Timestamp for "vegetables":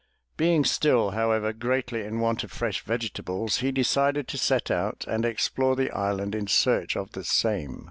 2.83-3.57